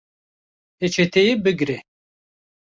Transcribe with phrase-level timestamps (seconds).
[0.77, 1.77] Peçeteyê bigre